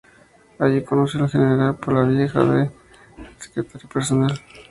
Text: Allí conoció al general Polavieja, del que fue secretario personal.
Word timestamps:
Allí 0.57 0.83
conoció 0.83 1.19
al 1.21 1.29
general 1.29 1.75
Polavieja, 1.77 2.43
del 2.43 2.69
que 2.69 3.61
fue 3.61 3.61
secretario 3.61 3.89
personal. 3.89 4.41